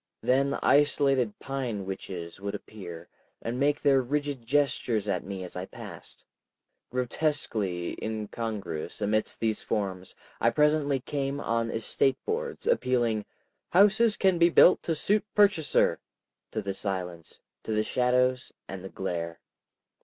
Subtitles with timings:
[0.23, 3.07] Then isolated pine witches would appear,
[3.39, 6.25] and make their rigid gestures at me as I passed.
[6.89, 13.25] Grotesquely incongruous amidst these forms, I presently came on estate boards, appealing,
[13.73, 15.99] "Houses can be built to suit purchaser,"
[16.49, 19.39] to the silence, to the shadows, and the glare.